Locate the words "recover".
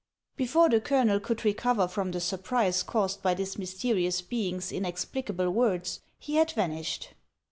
1.45-1.87